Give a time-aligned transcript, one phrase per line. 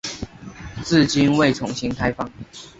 [0.83, 2.27] 至今未重新开放。